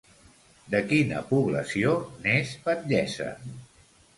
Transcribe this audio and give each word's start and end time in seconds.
De 0.73 0.79
quina 0.91 1.19
població 1.33 1.93
n'és 2.25 2.57
batllessa? 2.65 3.29